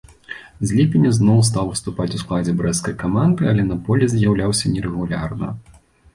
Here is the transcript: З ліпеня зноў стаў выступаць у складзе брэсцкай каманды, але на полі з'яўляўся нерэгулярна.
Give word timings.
З 0.69 0.77
ліпеня 0.77 1.11
зноў 1.17 1.37
стаў 1.49 1.69
выступаць 1.71 2.07
у 2.21 2.21
складзе 2.23 2.55
брэсцкай 2.63 2.97
каманды, 3.05 3.43
але 3.53 3.67
на 3.69 3.79
полі 3.85 4.11
з'яўляўся 4.17 4.75
нерэгулярна. 4.75 5.55